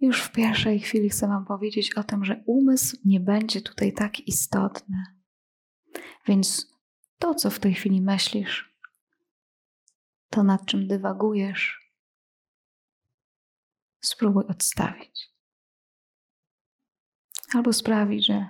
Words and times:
Już 0.00 0.22
w 0.22 0.32
pierwszej 0.32 0.80
chwili 0.80 1.10
chcę 1.10 1.28
Wam 1.28 1.44
powiedzieć 1.44 1.94
o 1.94 2.04
tym, 2.04 2.24
że 2.24 2.42
umysł 2.46 2.96
nie 3.04 3.20
będzie 3.20 3.60
tutaj 3.60 3.92
tak 3.92 4.20
istotny. 4.20 5.04
Więc 6.26 6.74
to, 7.18 7.34
co 7.34 7.50
w 7.50 7.58
tej 7.58 7.74
chwili 7.74 8.00
myślisz, 8.00 8.74
to 10.30 10.42
nad 10.42 10.66
czym 10.66 10.88
dywagujesz, 10.88 11.92
spróbuj 14.00 14.44
odstawić. 14.48 15.30
Albo 17.54 17.72
sprawić, 17.72 18.26
że 18.26 18.48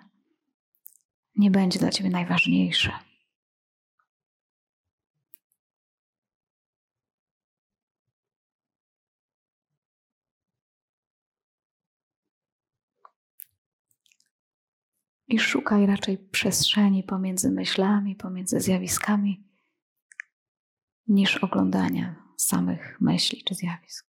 nie 1.37 1.51
będzie 1.51 1.79
dla 1.79 1.91
Ciebie 1.91 2.11
najważniejsze. 2.11 2.93
I 15.29 15.39
szukaj 15.39 15.87
raczej 15.87 16.19
przestrzeni 16.19 17.03
pomiędzy 17.03 17.51
myślami, 17.51 18.17
pomiędzy 18.17 18.61
zjawiskami, 18.61 19.45
niż 21.09 21.37
oglądania 21.37 22.25
samych 22.37 23.00
myśli 23.00 23.45
czy 23.45 23.55
zjawisk. 23.55 24.14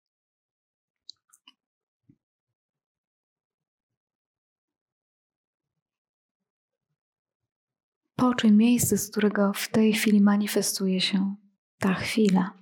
Poczuj 8.16 8.52
miejsce, 8.52 8.98
z 8.98 9.12
którego 9.12 9.54
w 9.54 9.68
tej 9.68 9.94
chwili 9.94 10.22
manifestuje 10.22 11.02
się 11.02 11.36
ta 11.78 11.94
chwila. 11.94 12.58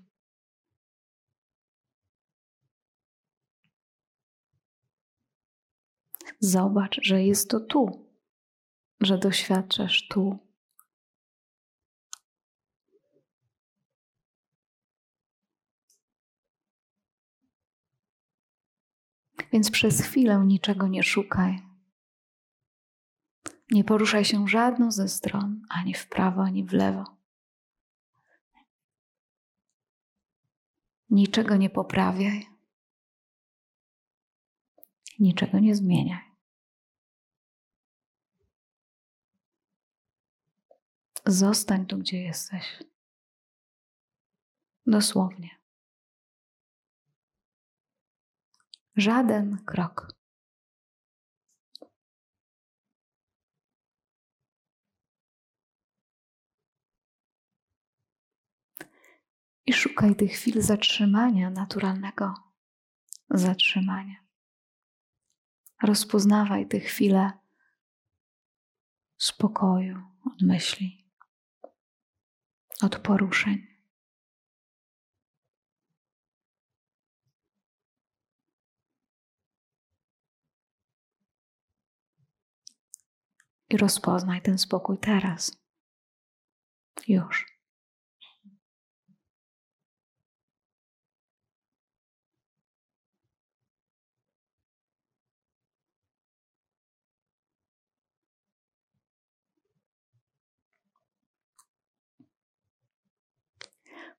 Zobacz, 6.40 7.00
że 7.04 7.24
jest 7.24 7.50
to 7.50 7.60
tu, 7.60 8.05
że 9.02 9.18
doświadczasz 9.18 10.08
tu. 10.08 10.40
Więc 19.52 19.72
przez 19.72 20.02
chwilę 20.02 20.44
niczego 20.46 20.88
nie 20.88 21.04
szukaj. 21.04 21.60
Nie 23.72 23.84
poruszaj 23.84 24.26
się 24.26 24.48
żadną 24.48 24.92
ze 24.92 25.10
stron, 25.10 25.62
ani 25.70 25.94
w 25.94 26.08
prawo, 26.10 26.44
ani 26.44 26.64
w 26.64 26.74
lewo. 26.74 27.04
Niczego 31.10 31.56
nie 31.56 31.70
poprawiaj. 31.70 32.48
Niczego 35.20 35.60
nie 35.60 35.76
zmieniaj. 35.76 36.25
Zostań 41.26 41.86
tu, 41.86 41.98
gdzie 41.98 42.22
jesteś. 42.22 42.84
Dosłownie. 44.86 45.50
Żaden 48.96 49.58
krok. 49.66 50.16
I 59.66 59.74
szukaj 59.74 60.16
tych 60.16 60.32
chwil 60.32 60.62
zatrzymania, 60.62 61.50
naturalnego 61.50 62.34
zatrzymania. 63.30 64.16
Rozpoznawaj 65.84 66.68
te 66.68 66.80
chwile 66.80 67.32
spokoju 69.18 69.98
od 70.26 70.42
myśli 70.42 71.05
od 72.82 73.00
poruszeń. 73.00 73.68
I 83.70 83.78
rozpoznaj 83.78 84.42
ten 84.42 84.58
spokój 84.58 84.98
teraz. 84.98 85.58
Już. 87.08 87.55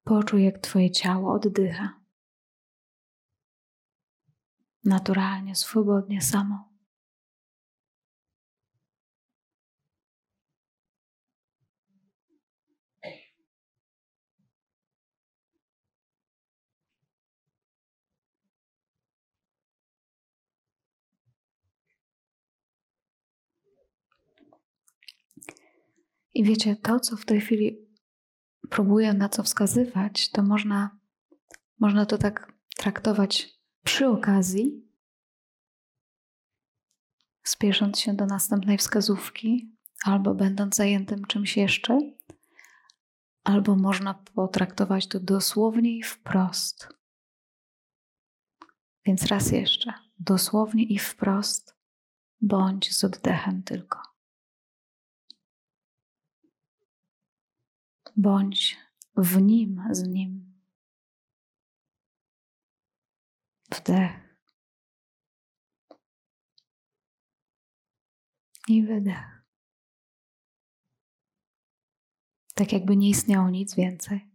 Poczuj, 0.06 0.44
jak 0.44 0.58
Twoje 0.58 0.90
ciało 0.90 1.32
oddycha. 1.32 2.00
Naturalnie, 4.84 5.54
swobodnie, 5.54 6.20
samo. 6.20 6.68
I 26.34 26.44
wiecie, 26.44 26.76
to, 26.76 27.00
co 27.00 27.16
w 27.16 27.24
tej 27.24 27.40
chwili 27.40 27.85
próbuję 28.70 29.12
na 29.12 29.28
co 29.28 29.42
wskazywać, 29.42 30.30
to 30.30 30.42
można, 30.42 30.98
można 31.80 32.06
to 32.06 32.18
tak 32.18 32.52
traktować 32.76 33.58
przy 33.84 34.08
okazji, 34.08 34.86
spiesząc 37.42 38.00
się 38.00 38.14
do 38.14 38.26
następnej 38.26 38.78
wskazówki, 38.78 39.76
albo 40.04 40.34
będąc 40.34 40.76
zajętym 40.76 41.24
czymś 41.24 41.56
jeszcze, 41.56 42.00
albo 43.44 43.76
można 43.76 44.14
potraktować 44.14 45.06
to 45.06 45.20
dosłownie 45.20 45.98
i 45.98 46.02
wprost. 46.02 46.88
Więc 49.06 49.26
raz 49.26 49.52
jeszcze, 49.52 49.92
dosłownie 50.18 50.84
i 50.84 50.98
wprost, 50.98 51.76
bądź 52.40 52.96
z 52.96 53.04
oddechem 53.04 53.62
tylko. 53.62 54.15
Bądź 58.16 58.76
w 59.16 59.42
nim, 59.42 59.82
z 59.90 60.08
nim. 60.08 60.46
Wdech 63.70 64.26
i 68.68 68.82
wydech. 68.82 69.42
Tak 72.54 72.72
jakby 72.72 72.96
nie 72.96 73.08
istniało 73.08 73.50
nic 73.50 73.74
więcej. 73.74 74.30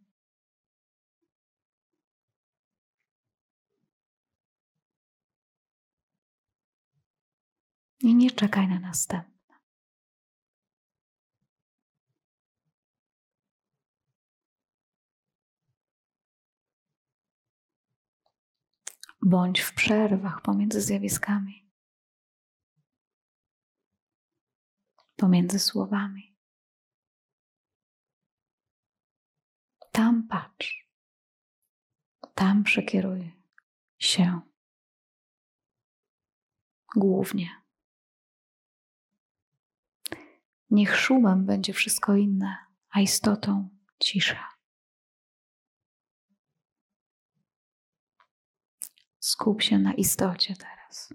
I 8.00 8.16
nie 8.16 8.32
czekaj 8.32 8.68
na 8.68 8.80
następne. 8.80 9.41
Bądź 19.22 19.60
w 19.60 19.74
przerwach 19.74 20.42
pomiędzy 20.42 20.82
zjawiskami, 20.82 21.72
pomiędzy 25.16 25.60
słowami. 25.60 26.38
Tam 29.92 30.28
patrz, 30.28 30.90
tam 32.36 32.64
przekieruj 32.64 33.34
się 34.00 34.42
głównie. 36.96 37.62
Niech 40.70 40.96
szumem 40.96 41.46
będzie 41.46 41.74
wszystko 41.74 42.16
inne, 42.16 42.58
a 42.90 43.00
istotą 43.00 43.70
cisza. 44.00 44.61
Skup 49.32 49.62
się 49.62 49.80
na 49.80 49.94
istocie 49.94 50.56
teraz. 50.56 51.14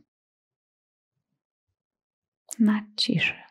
Na 2.59 2.87
ciszy. 2.97 3.43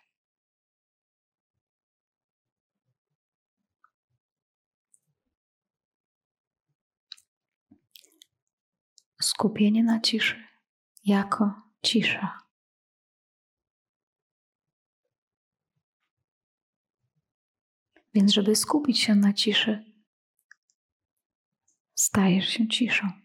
Skupienie 9.22 9.84
na 9.84 10.00
ciszy 10.00 10.48
jako 11.06 11.62
cisza. 11.84 12.40
Więc, 18.14 18.32
żeby 18.34 18.56
skupić 18.56 19.00
się 19.00 19.16
na 19.16 19.34
ciszy, 19.34 19.94
stajesz 21.96 22.50
się 22.50 22.68
ciszą. 22.68 23.25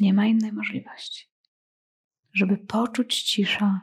Nie 0.00 0.14
ma 0.14 0.26
innej 0.26 0.52
możliwości. 0.52 1.28
Żeby 2.32 2.56
poczuć 2.58 3.22
ciszę, 3.22 3.80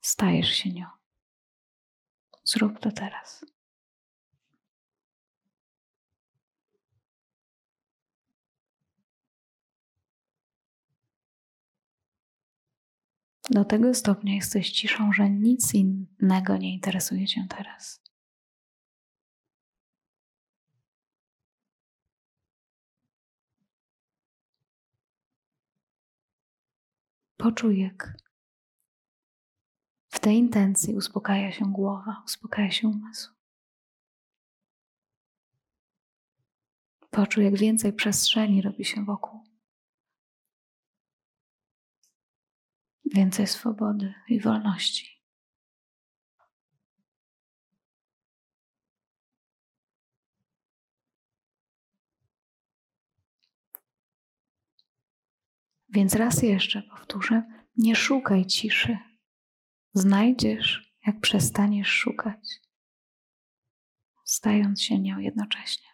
stajesz 0.00 0.48
się 0.48 0.72
nią. 0.72 0.86
Zrób 2.44 2.80
to 2.80 2.92
teraz. 2.92 3.44
Do 13.50 13.64
tego 13.64 13.94
stopnia 13.94 14.34
jesteś 14.34 14.70
ciszą, 14.70 15.12
że 15.12 15.30
nic 15.30 15.74
innego 15.74 16.56
nie 16.56 16.74
interesuje 16.74 17.26
cię 17.26 17.46
teraz. 17.56 18.02
Poczuj, 27.40 27.80
jak 27.80 28.16
w 30.08 30.20
tej 30.20 30.36
intencji 30.36 30.94
uspokaja 30.94 31.52
się 31.52 31.72
głowa, 31.72 32.22
uspokaja 32.26 32.70
się 32.70 32.88
umysł. 32.88 33.34
Poczuj, 37.10 37.44
jak 37.44 37.58
więcej 37.58 37.92
przestrzeni 37.92 38.62
robi 38.62 38.84
się 38.84 39.04
wokół. 39.04 39.44
Więcej 43.04 43.46
swobody 43.46 44.14
i 44.28 44.40
wolności. 44.40 45.19
Więc 55.90 56.14
raz 56.14 56.42
jeszcze 56.42 56.82
powtórzę: 56.82 57.42
nie 57.76 57.96
szukaj 57.96 58.46
ciszy. 58.46 58.98
Znajdziesz, 59.94 60.94
jak 61.06 61.20
przestaniesz 61.20 61.88
szukać, 61.88 62.60
stając 64.24 64.82
się 64.82 64.98
nią 64.98 65.18
jednocześnie. 65.18 65.88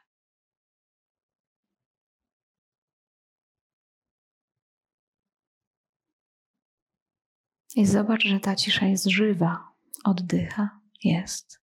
I 7.76 7.86
zobacz, 7.86 8.22
że 8.22 8.40
ta 8.40 8.56
cisza 8.56 8.86
jest 8.86 9.06
żywa, 9.06 9.72
oddycha, 10.04 10.80
jest. 11.04 11.62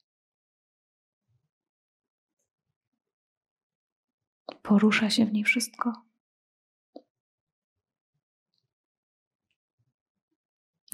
Porusza 4.63 5.11
się 5.11 5.27
w 5.27 5.33
niej 5.33 5.45
wszystko. 5.45 6.12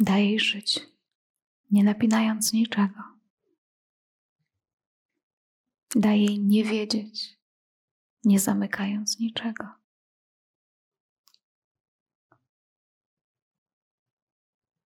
Daj 0.00 0.24
jej 0.24 0.40
żyć, 0.40 0.80
nie 1.70 1.84
napinając 1.84 2.52
niczego. 2.52 3.02
Daj 5.94 6.20
jej 6.20 6.40
nie 6.40 6.64
wiedzieć, 6.64 7.38
nie 8.24 8.40
zamykając 8.40 9.18
niczego. 9.18 9.64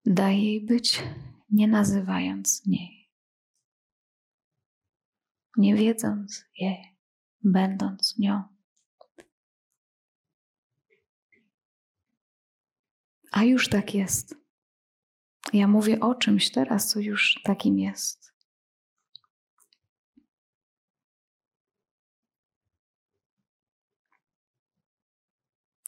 Daj 0.05 0.43
jej 0.43 0.65
być, 0.65 1.03
nie 1.49 1.67
nazywając 1.67 2.65
niej, 2.65 3.11
nie 5.57 5.75
wiedząc 5.75 6.45
jej, 6.59 6.97
będąc 7.43 8.17
nią. 8.19 8.43
A 13.31 13.43
już 13.43 13.69
tak 13.69 13.93
jest. 13.93 14.42
Ja 15.53 15.67
mówię 15.67 15.99
o 15.99 16.15
czymś 16.15 16.51
teraz, 16.51 16.87
co 16.87 16.99
już 16.99 17.39
takim 17.43 17.79
jest. 17.79 18.33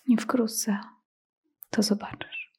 I 0.08 0.18
wkrótce 0.18 0.80
to 1.70 1.84
zobaczysz. 1.84 2.52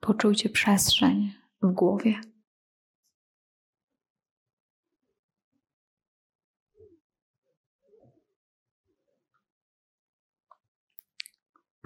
Poczujcie 0.00 0.48
przestrzeń 0.48 1.32
w 1.62 1.72
głowie. 1.72 2.20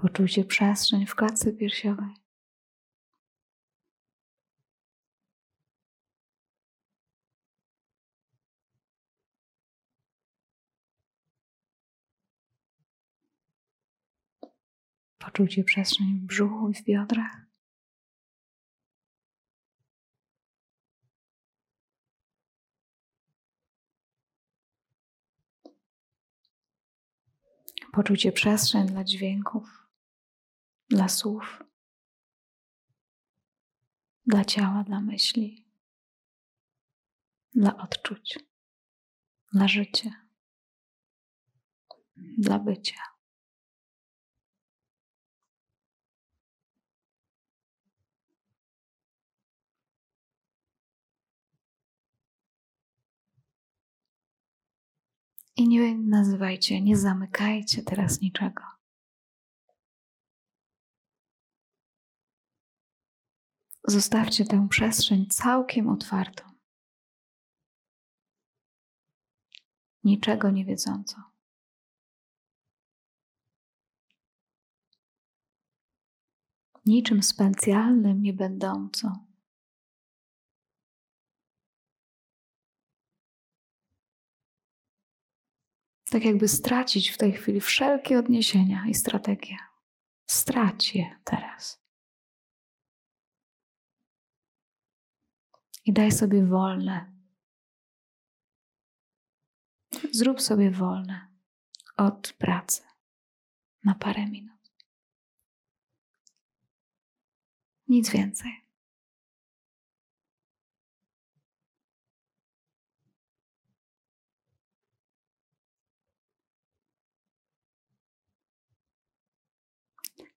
Poczujcie 0.03 0.45
przestrzeń 0.45 1.07
w 1.07 1.15
klatce 1.15 1.53
piersiowej. 1.53 2.15
Poczujcie 15.19 15.65
przestrzeń 15.65 16.21
w 16.21 16.27
brzuchu 16.27 16.71
i 16.71 16.75
w 16.75 16.85
biodrach. 16.85 17.47
Poczujcie 27.93 28.33
przestrzeń 28.33 28.87
dla 28.87 29.05
dźwięków, 29.05 29.82
dla 30.93 31.09
słów, 31.09 31.63
dla 34.27 34.45
ciała, 34.45 34.85
dla 34.85 35.01
myśli, 35.01 35.67
dla 37.55 37.77
odczuć, 37.77 38.39
dla 39.53 39.69
życia, 39.69 40.11
dla 42.17 42.59
bycia. 42.59 43.01
I 55.57 55.69
nie 55.69 55.99
nazywajcie, 55.99 56.81
nie 56.81 56.97
zamykajcie 56.97 57.83
teraz 57.83 58.21
niczego. 58.21 58.82
Zostawcie 63.85 64.45
tę 64.45 64.69
przestrzeń 64.69 65.27
całkiem 65.27 65.89
otwartą. 65.89 66.45
Niczego 70.05 70.51
nie 70.51 70.65
wiedząco. 70.65 71.17
Niczym 76.87 77.23
specjalnym 77.23 78.23
nie 78.23 78.33
będącą. 78.33 79.33
tak 86.13 86.25
jakby 86.25 86.49
stracić 86.49 87.09
w 87.09 87.19
tej 87.19 87.33
chwili 87.33 87.61
wszelkie 87.61 88.19
odniesienia 88.19 88.85
i 88.89 88.95
strategie. 88.95 89.57
Strać 90.27 90.95
je 90.95 91.17
teraz. 91.25 91.82
I 95.85 95.93
daj 95.93 96.13
sobie 96.13 96.47
wolne. 96.47 97.13
Zrób 100.13 100.41
sobie 100.41 100.71
wolne 100.71 101.29
od 101.97 102.33
pracy 102.39 102.83
na 103.85 103.95
parę 103.95 104.27
minut. 104.27 104.53
Nic 107.89 108.11
więcej. 108.11 108.63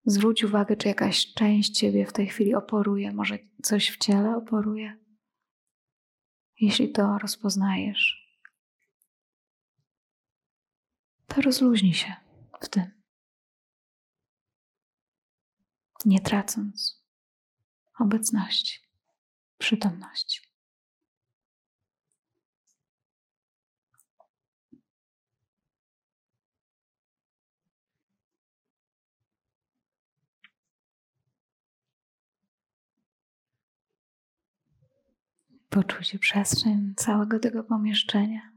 Zwróć 0.06 0.44
uwagę, 0.44 0.78
czy 0.78 0.88
jakaś 0.88 1.34
część 1.34 1.72
ciebie 1.72 2.06
w 2.06 2.14
tej 2.14 2.28
chwili 2.28 2.56
oporuje, 2.56 3.12
może 3.12 3.40
coś 3.64 3.92
w 3.92 3.98
ciele 3.98 4.38
oporuje. 4.38 5.05
Jeśli 6.60 6.92
to 6.92 7.18
rozpoznajesz, 7.18 8.38
to 11.28 11.42
rozluźnij 11.42 11.94
się 11.94 12.16
w 12.62 12.70
tym, 12.70 13.02
nie 16.06 16.20
tracąc 16.20 17.04
obecności, 18.00 18.80
przytomności. 19.58 20.45
Poczujcie 35.76 36.20
przestrzeń 36.20 36.94
całego 36.98 37.40
tego 37.40 37.64
pomieszczenia. 37.64 38.52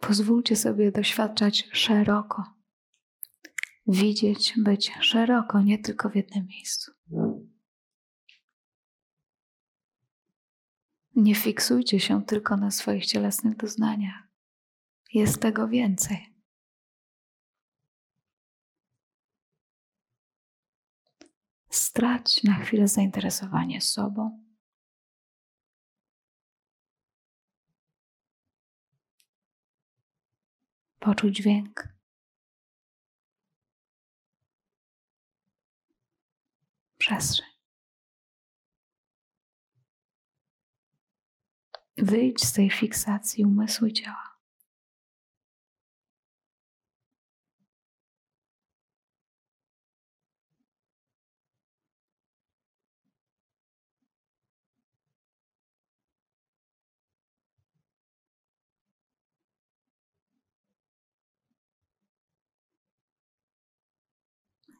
Pozwólcie 0.00 0.56
sobie 0.56 0.92
doświadczać 0.92 1.68
szeroko, 1.72 2.55
widzieć, 3.88 4.54
być 4.56 4.92
szeroko, 5.00 5.60
nie 5.60 5.78
tylko 5.78 6.10
w 6.10 6.16
jednym 6.16 6.46
miejscu. 6.46 6.92
Nie 11.16 11.34
fiksujcie 11.34 12.00
się 12.00 12.24
tylko 12.24 12.56
na 12.56 12.70
swoich 12.70 13.06
cielesnych 13.06 13.56
doznaniach. 13.56 14.22
Jest 15.12 15.42
tego 15.42 15.68
więcej. 15.68 16.36
Strać 21.70 22.42
na 22.42 22.54
chwilę 22.54 22.88
zainteresowanie 22.88 23.80
sobą 23.80 24.46
poczuć 30.98 31.36
dźwięk. 31.36 31.95
Przestrzeń. 37.06 37.46
Wyjdź 41.96 42.44
z 42.44 42.52
tej 42.52 42.70
fiksacji 42.70 43.44
umysłu 43.44 43.86
i 43.86 43.92
ciała. 43.92 44.36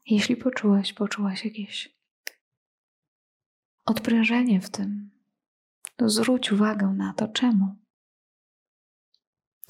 Jeśli 0.05 0.37
poczułeś, 0.37 0.93
poczułaś 0.93 1.45
jakieś 1.45 1.96
odprężenie 3.87 4.61
w 4.61 4.69
tym, 4.69 5.11
to 5.95 6.09
zwróć 6.09 6.51
uwagę 6.51 6.87
na 6.87 7.13
to, 7.13 7.27
czemu. 7.27 7.75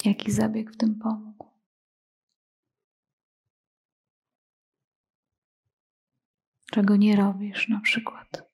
Jaki 0.04 0.32
zabieg 0.32 0.72
w 0.72 0.76
tym 0.76 0.98
pomógł. 0.98 1.48
Czego 6.70 6.96
nie 6.96 7.16
robisz, 7.16 7.68
na 7.68 7.80
przykład. 7.80 8.48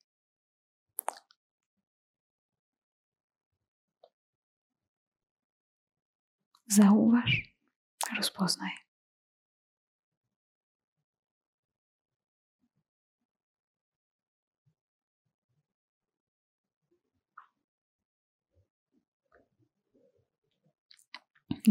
Zauważ, 6.66 7.54
rozpoznaj. 8.16 8.83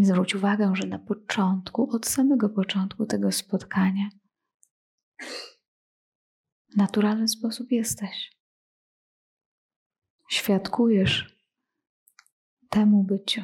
Zwróć 0.02 0.36
uwagę, 0.36 0.76
że 0.76 0.88
na 0.88 1.00
początku, 1.00 1.96
od 1.96 2.06
samego 2.06 2.50
początku 2.50 3.06
tego 3.06 3.32
spotkania, 3.32 4.10
w 6.70 6.78
naturalny 6.78 7.28
sposób 7.28 7.72
jesteś. 7.72 8.32
Świadkujesz 10.30 11.38
temu 12.70 13.04
byciu. 13.04 13.42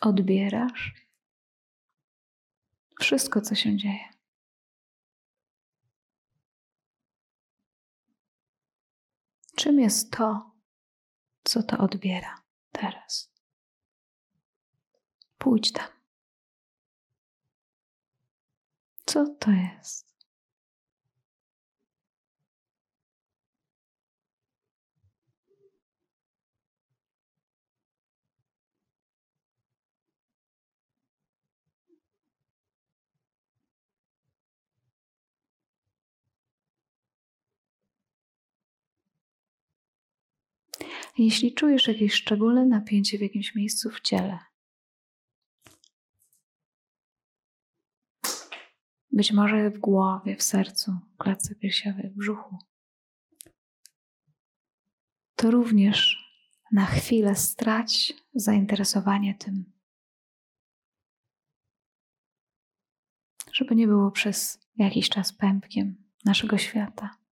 Odbierasz 0.00 0.94
wszystko, 3.00 3.40
co 3.40 3.54
się 3.54 3.76
dzieje. 3.76 4.17
Czym 9.58 9.80
jest 9.80 10.12
to, 10.12 10.50
co 11.44 11.62
to 11.62 11.78
odbiera 11.78 12.42
teraz? 12.72 13.32
Pójdź 15.38 15.72
tam. 15.72 15.88
Co 19.06 19.34
to 19.34 19.50
jest? 19.50 20.07
Jeśli 41.18 41.54
czujesz 41.54 41.88
jakieś 41.88 42.14
szczególne 42.14 42.66
napięcie 42.66 43.18
w 43.18 43.20
jakimś 43.20 43.54
miejscu 43.54 43.90
w 43.90 44.00
ciele, 44.00 44.38
być 49.12 49.32
może 49.32 49.70
w 49.70 49.78
głowie, 49.78 50.36
w 50.36 50.42
sercu, 50.42 50.92
w 51.14 51.16
klatce 51.16 51.54
piersiowej, 51.54 52.10
w 52.10 52.16
brzuchu, 52.16 52.58
to 55.34 55.50
również 55.50 56.28
na 56.72 56.86
chwilę 56.86 57.36
strać 57.36 58.12
zainteresowanie 58.34 59.34
tym, 59.34 59.72
żeby 63.52 63.76
nie 63.76 63.86
było 63.86 64.10
przez 64.10 64.60
jakiś 64.76 65.08
czas 65.08 65.32
pępkiem 65.32 66.04
naszego 66.24 66.58
świata. 66.58 67.27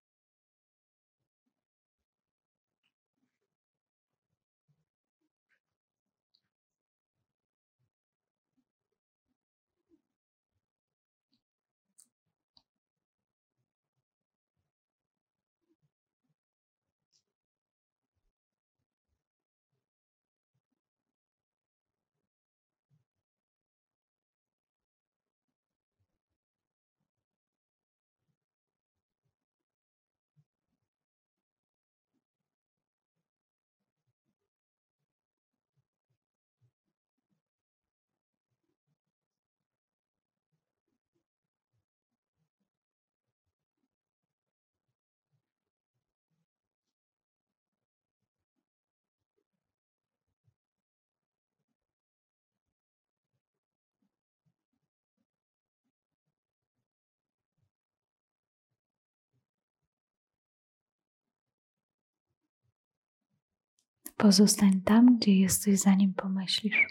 Pozostań 64.16 64.80
tam, 64.80 65.16
gdzie 65.16 65.36
jesteś, 65.36 65.80
zanim 65.80 66.14
pomyślisz. 66.14 66.86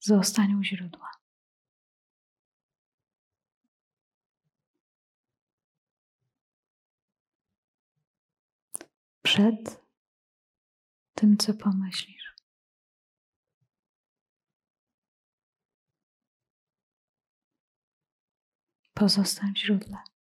Zostań 0.00 0.54
u 0.54 0.62
źródła. 0.62 1.10
Przed 9.22 9.80
tym, 11.14 11.36
co 11.36 11.54
pomyślisz. 11.54 12.34
Pozostań 18.94 19.54
w 19.54 19.58
źródle. 19.58 20.15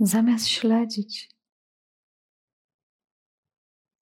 Zamiast 0.00 0.48
śledzić 0.48 1.30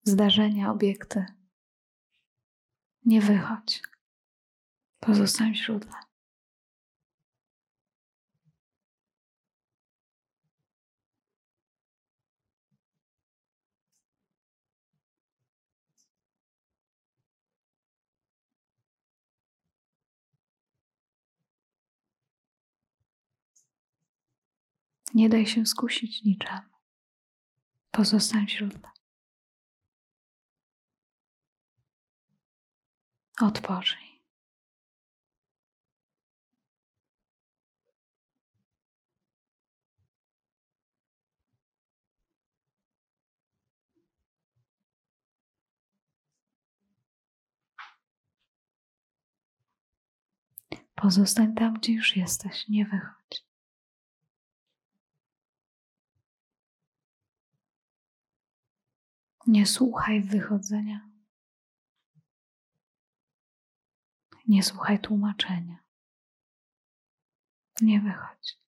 zdarzenia, 0.02 0.70
obiekty, 0.70 1.26
nie 3.04 3.20
wychodź. 3.20 3.82
Pozostań 5.00 5.52
w 5.52 5.56
źródle. 5.56 6.05
Nie 25.16 25.28
daj 25.28 25.46
się 25.46 25.66
skusić 25.66 26.24
niczemu. 26.24 26.60
Pozostań 27.90 28.46
w 28.46 28.50
źródle. 28.50 28.90
Odpocznij. 33.40 34.20
Pozostań 50.94 51.54
tam, 51.54 51.74
gdzie 51.74 51.92
już 51.92 52.16
jesteś, 52.16 52.68
nie 52.68 52.84
wychodź. 52.84 53.45
Nie 59.46 59.66
słuchaj 59.66 60.20
wychodzenia. 60.22 61.10
Nie 64.48 64.62
słuchaj 64.62 65.00
tłumaczenia. 65.00 65.78
Nie 67.80 68.00
wychodź. 68.00 68.65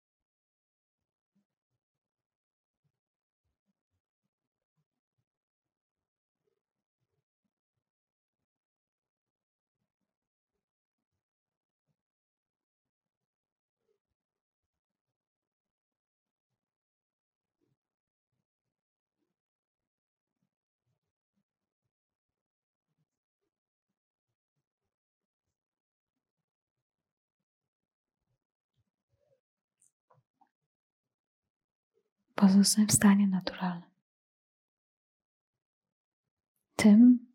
Pozostań 32.39 32.87
w 32.87 32.93
stanie 32.93 33.27
naturalnym. 33.27 33.91
Tym, 36.77 37.27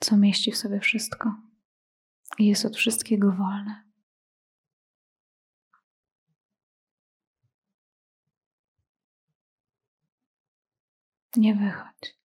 co 0.00 0.16
mieści 0.16 0.52
w 0.52 0.56
sobie 0.56 0.80
wszystko 0.80 1.34
i 2.38 2.46
jest 2.46 2.64
od 2.64 2.76
wszystkiego 2.76 3.32
wolne. 3.32 3.84
Nie 11.36 11.54
wychodź. 11.54 12.21